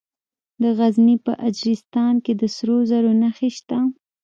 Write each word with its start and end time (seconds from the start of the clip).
د 0.61 0.63
غزني 0.77 1.15
په 1.25 1.31
اجرستان 1.49 2.13
کې 2.25 2.33
د 2.41 2.43
سرو 2.55 2.77
زرو 2.89 3.11
نښې 3.21 3.49
شته. 3.57 3.77